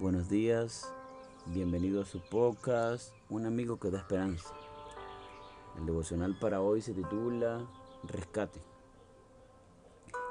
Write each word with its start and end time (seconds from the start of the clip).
Buenos 0.00 0.28
días, 0.28 0.94
bienvenido 1.46 2.02
a 2.02 2.04
su 2.04 2.20
podcast, 2.20 3.12
Un 3.30 3.46
amigo 3.46 3.80
que 3.80 3.90
da 3.90 3.98
esperanza. 3.98 4.54
El 5.76 5.86
devocional 5.86 6.38
para 6.38 6.60
hoy 6.60 6.82
se 6.82 6.94
titula 6.94 7.66
Rescate. 8.04 8.62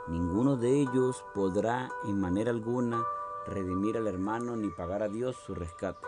Ninguno 0.08 0.56
de 0.56 0.70
ellos 0.70 1.22
podrá 1.36 1.90
en 2.06 2.18
manera 2.18 2.52
alguna 2.52 3.04
redimir 3.46 3.98
al 3.98 4.08
hermano 4.08 4.56
ni 4.56 4.70
pagar 4.70 5.04
a 5.04 5.10
Dios 5.10 5.36
su 5.46 5.54
rescate, 5.54 6.08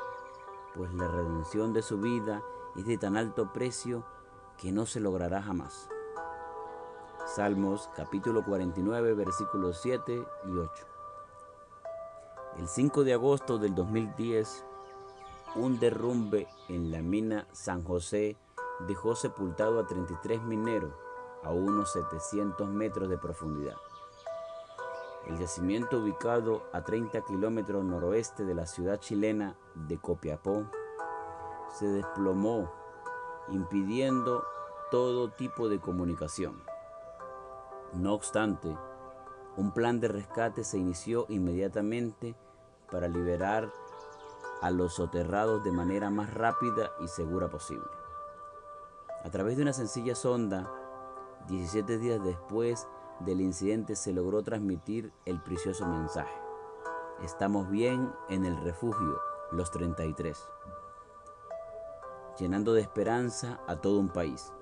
pues 0.74 0.94
la 0.94 1.10
redención 1.10 1.74
de 1.74 1.82
su 1.82 1.98
vida 2.00 2.42
es 2.78 2.86
de 2.86 2.98
tan 2.98 3.18
alto 3.18 3.52
precio 3.52 4.06
que 4.58 4.72
no 4.72 4.86
se 4.86 5.02
logrará 5.02 5.42
jamás. 5.42 5.90
Salmos 7.26 7.90
capítulo 7.94 8.42
49 8.46 9.16
versículos 9.16 9.80
7 9.82 10.24
y 10.46 10.52
8. 10.58 10.99
El 12.58 12.68
5 12.68 13.04
de 13.04 13.14
agosto 13.14 13.58
del 13.58 13.76
2010, 13.76 14.66
un 15.56 15.80
derrumbe 15.80 16.48
en 16.68 16.92
la 16.92 17.02
mina 17.02 17.48
San 17.52 17.84
José 17.84 18.38
dejó 18.88 19.16
sepultado 19.16 19.80
a 19.80 19.88
33 19.88 20.42
mineros 20.44 20.94
a 21.44 21.52
unos 21.52 21.94
700 21.94 22.68
metros 22.68 23.10
de 23.10 23.18
profundidad. 23.18 23.76
El 25.28 25.38
yacimiento 25.38 26.00
ubicado 26.00 26.64
a 26.74 26.84
30 26.84 27.22
kilómetros 27.22 27.84
noroeste 27.84 28.46
de 28.46 28.56
la 28.56 28.66
ciudad 28.66 29.00
chilena 29.00 29.56
de 29.76 29.98
Copiapó 29.98 30.66
se 31.72 31.88
desplomó 31.88 32.72
impidiendo 33.50 34.44
todo 34.92 35.30
tipo 35.32 35.70
de 35.70 35.80
comunicación. 35.80 36.62
No 37.94 38.14
obstante, 38.14 38.76
un 39.60 39.72
plan 39.72 40.00
de 40.00 40.08
rescate 40.08 40.64
se 40.64 40.78
inició 40.78 41.26
inmediatamente 41.28 42.34
para 42.90 43.10
liberar 43.10 43.70
a 44.62 44.72
los 44.72 44.96
soterrados 44.96 45.66
de 45.66 45.72
manera 45.74 46.10
más 46.10 46.34
rápida 46.34 46.92
y 47.04 47.10
segura 47.10 47.50
posible. 47.50 47.86
A 49.26 49.30
través 49.30 49.58
de 49.58 49.64
una 49.64 49.74
sencilla 49.74 50.16
sonda, 50.16 50.72
17 51.50 51.98
días 51.98 52.24
después 52.24 52.88
del 53.20 53.42
incidente 53.42 53.98
se 53.98 54.14
logró 54.14 54.44
transmitir 54.44 55.12
el 55.26 55.42
precioso 55.42 55.86
mensaje. 55.86 56.40
Estamos 57.22 57.70
bien 57.70 58.14
en 58.30 58.46
el 58.46 58.56
refugio, 58.62 59.20
los 59.52 59.72
33, 59.72 60.42
llenando 62.40 62.74
de 62.74 62.80
esperanza 62.82 63.60
a 63.68 63.76
todo 63.76 64.00
un 64.00 64.08
país. 64.08 64.54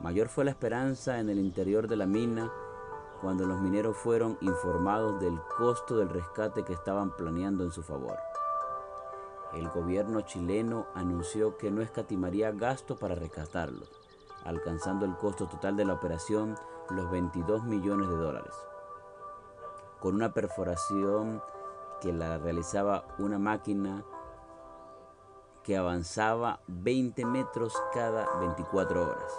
Mayor 0.00 0.28
fue 0.28 0.46
la 0.46 0.52
esperanza 0.52 1.20
en 1.20 1.28
el 1.28 1.38
interior 1.38 1.88
de 1.88 1.96
la 1.96 2.06
mina 2.06 2.50
cuando 3.20 3.46
los 3.46 3.60
mineros 3.60 3.96
fueron 3.96 4.36
informados 4.40 5.20
del 5.20 5.40
costo 5.58 5.96
del 5.96 6.08
rescate 6.08 6.64
que 6.64 6.72
estaban 6.72 7.10
planeando 7.10 7.64
en 7.64 7.72
su 7.72 7.82
favor. 7.82 8.18
El 9.52 9.68
gobierno 9.70 10.20
chileno 10.22 10.86
anunció 10.94 11.56
que 11.56 11.70
no 11.70 11.82
escatimaría 11.82 12.52
gasto 12.52 12.96
para 12.96 13.14
rescatarlos, 13.14 13.90
alcanzando 14.44 15.06
el 15.06 15.16
costo 15.16 15.46
total 15.46 15.76
de 15.76 15.84
la 15.84 15.94
operación 15.94 16.56
los 16.90 17.10
22 17.10 17.64
millones 17.64 18.08
de 18.08 18.16
dólares. 18.16 18.54
Con 20.00 20.14
una 20.14 20.32
perforación 20.32 21.42
que 22.00 22.12
la 22.12 22.38
realizaba 22.38 23.06
una 23.18 23.38
máquina 23.38 24.04
que 25.62 25.76
avanzaba 25.76 26.60
20 26.68 27.24
metros 27.24 27.74
cada 27.92 28.38
24 28.38 29.02
horas 29.02 29.32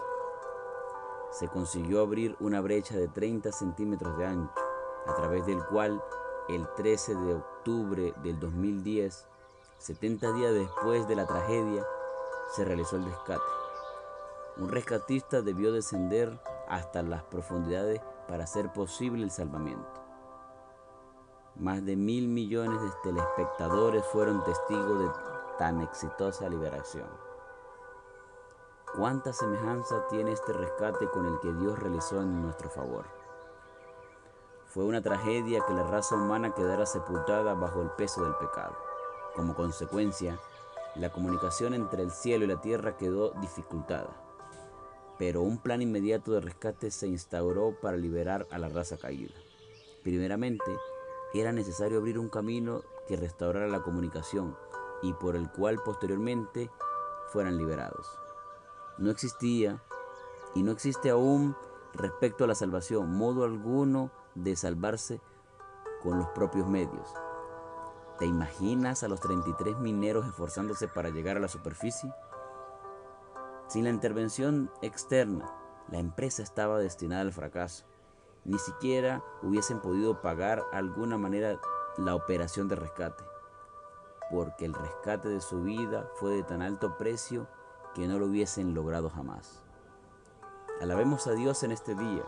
se 1.31 1.47
consiguió 1.47 2.02
abrir 2.02 2.36
una 2.39 2.61
brecha 2.61 2.95
de 2.95 3.08
30 3.08 3.52
centímetros 3.52 4.17
de 4.17 4.25
ancho, 4.25 4.53
a 5.08 5.16
través 5.16 5.45
del 5.45 5.64
cual 5.66 6.02
el 6.50 6.67
13 6.75 7.16
de 7.16 7.36
octubre 7.36 8.14
del 8.23 8.39
2010, 8.39 9.28
70 9.78 10.31
días 10.34 10.53
después 10.53 11.08
de 11.08 11.16
la 11.16 11.25
tragedia, 11.25 11.86
se 12.56 12.64
realizó 12.64 12.95
el 12.95 13.06
rescate. 13.06 13.42
Un 14.57 14.69
rescatista 14.69 15.41
debió 15.41 15.72
descender 15.72 16.40
hasta 16.68 17.03
las 17.03 17.24
profundidades 17.24 18.01
para 18.28 18.46
hacer 18.46 18.72
posible 18.74 19.24
el 19.24 19.31
salvamiento. 19.31 19.88
Más 21.56 21.84
de 21.85 21.96
mil 21.96 22.28
millones 22.28 22.81
de 22.81 22.90
telespectadores 23.03 24.06
fueron 24.06 24.44
testigos 24.44 25.00
de 25.00 25.09
tan 25.57 25.81
exitosa 25.81 26.47
liberación. 26.50 27.26
¿Cuánta 28.96 29.31
semejanza 29.31 30.08
tiene 30.08 30.31
este 30.31 30.53
rescate 30.53 31.08
con 31.09 31.25
el 31.25 31.40
que 31.40 31.53
Dios 31.53 31.78
realizó 31.78 32.22
en 32.22 32.42
nuestro 32.42 32.70
favor? 32.70 33.06
Fue 34.66 34.86
una 34.86 35.02
tragedia 35.02 35.62
que 35.68 35.74
la 35.74 35.84
raza 35.84 36.16
humana 36.16 36.56
quedara 36.56 36.86
sepultada 36.86 37.53
bajo 37.53 37.81
el 37.81 37.92
peso 37.92 38.24
del 38.24 38.34
pecado. 38.36 38.75
Como 39.36 39.56
consecuencia, 39.56 40.40
la 40.96 41.12
comunicación 41.12 41.74
entre 41.75 42.02
el 42.02 42.12
cielo 42.12 42.46
y 42.46 42.48
la 42.48 42.62
tierra 42.62 42.98
quedó 42.98 43.31
dificultada. 43.42 44.09
Pero 45.19 45.42
un 45.42 45.59
plan 45.59 45.81
inmediato 45.81 46.31
de 46.31 46.42
rescate 46.42 46.90
se 46.90 47.08
instauró 47.08 47.75
para 47.80 47.98
liberar 47.98 48.48
a 48.52 48.58
la 48.58 48.69
raza 48.69 48.98
caída. 48.98 49.36
Primeramente, 50.02 50.75
era 51.34 51.52
necesario 51.52 52.00
abrir 52.00 52.18
un 52.18 52.30
camino 52.30 52.81
que 53.08 53.18
restaurara 53.18 53.68
la 53.68 53.84
comunicación 53.84 54.58
y 55.04 55.14
por 55.14 55.36
el 55.36 55.52
cual 55.52 55.78
posteriormente 55.84 56.72
fueran 57.28 57.58
liberados 57.58 58.08
no 58.97 59.09
existía 59.12 59.81
y 60.56 60.63
no 60.63 60.72
existe 60.72 61.09
aún 61.09 61.56
respecto 61.94 62.44
a 62.44 62.47
la 62.47 62.56
salvación, 62.56 63.16
modo 63.16 63.44
alguno 63.44 64.12
de 64.35 64.56
salvarse 64.56 65.22
con 66.02 66.18
los 66.18 66.28
propios 66.30 66.68
medios. 66.68 67.13
¿Te 68.19 68.25
imaginas 68.25 69.03
a 69.03 69.07
los 69.07 69.19
33 69.19 69.78
mineros 69.78 70.25
esforzándose 70.25 70.88
para 70.88 71.09
llegar 71.09 71.38
a 71.38 71.40
la 71.40 71.47
superficie? 71.47 72.12
Sin 73.68 73.84
la 73.84 73.90
intervención 73.90 74.72
externa, 74.81 75.53
la 75.90 76.00
empresa 76.00 76.41
estaba 76.41 76.80
destinada 76.80 77.22
al 77.22 77.34
fracaso. 77.34 77.86
Ni 78.46 78.57
siquiera 78.59 79.24
hubiesen 79.44 79.81
podido 79.81 80.22
pagar 80.22 80.63
alguna 80.72 81.18
manera 81.18 81.59
la 81.97 82.16
operación 82.16 82.68
de 82.68 82.75
rescate, 82.75 83.24
porque 84.31 84.66
el 84.66 84.74
rescate 84.74 85.30
de 85.30 85.41
su 85.41 85.62
vida 85.63 86.09
fue 86.16 86.36
de 86.36 86.44
tan 86.44 86.62
alto 86.62 86.97
precio 86.97 87.47
que 87.97 88.08
no 88.08 88.19
lo 88.19 88.28
hubiesen 88.28 88.75
logrado 88.75 89.09
jamás. 89.09 89.63
Alabemos 90.80 91.25
a 91.25 91.31
Dios 91.31 91.63
en 91.63 91.72
este 91.72 91.96
día, 91.96 92.22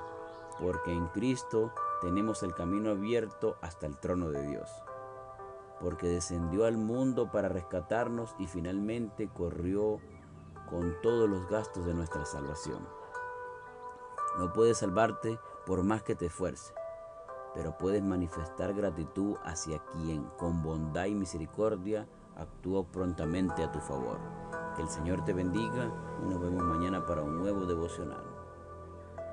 porque 0.60 0.92
en 0.92 1.06
Cristo 1.10 1.72
tenemos 2.02 2.42
el 2.42 2.56
camino 2.56 2.90
abierto 2.90 3.56
hasta 3.62 3.86
el 3.86 3.96
trono 4.00 4.32
de 4.32 4.48
Dios, 4.48 4.68
porque 5.80 6.08
descendió 6.08 6.66
al 6.66 6.78
mundo 6.78 7.30
para 7.32 7.50
rescatarnos 7.50 8.36
y 8.40 8.48
finalmente 8.48 9.30
corrió 9.30 10.00
con 10.72 11.00
todos 11.04 11.30
los 11.30 11.48
gastos 11.48 11.86
de 11.86 11.94
nuestra 11.94 12.26
salvación. 12.26 12.88
No 14.40 14.52
puedes 14.52 14.80
salvarte 14.80 15.40
por 15.68 15.84
más 15.84 16.02
que 16.02 16.16
te 16.16 16.26
esfuerce, 16.26 16.74
pero 17.54 17.78
puedes 17.78 18.02
manifestar 18.02 18.74
gratitud 18.74 19.36
hacia 19.44 19.78
quien 19.86 20.24
con 20.40 20.64
bondad 20.64 21.06
y 21.06 21.14
misericordia 21.14 22.08
actuó 22.36 22.86
prontamente 22.86 23.64
a 23.64 23.72
tu 23.72 23.80
favor. 23.80 24.18
Que 24.80 24.84
el 24.84 24.90
Señor 24.90 25.26
te 25.26 25.34
bendiga 25.34 25.92
y 26.24 26.30
nos 26.30 26.40
vemos 26.40 26.64
mañana 26.64 27.06
para 27.06 27.22
un 27.22 27.38
nuevo 27.38 27.66
devocional. 27.66 28.29